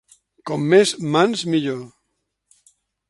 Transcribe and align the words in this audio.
Com 0.49 0.63
més 0.71 0.93
mans 1.17 1.43
millor. 1.55 1.85